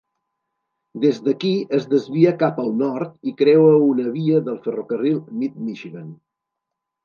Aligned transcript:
Des 1.03 1.19
d'aquí 1.27 1.51
es 1.79 1.85
desvia 1.91 2.33
cap 2.45 2.63
al 2.65 2.73
nord 2.81 3.31
i 3.33 3.35
creua 3.43 3.77
una 3.93 4.09
via 4.19 4.43
del 4.51 4.61
ferrocarril 4.67 5.23
Mid-Michigan. 5.45 6.13